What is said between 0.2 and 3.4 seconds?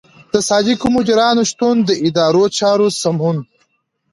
د صادقو مدیرانو شتون د ادارو چارې سموي.